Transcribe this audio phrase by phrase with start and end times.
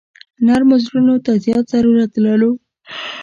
[0.45, 2.51] نرمو زړونو ته زیات ضرورت لرو.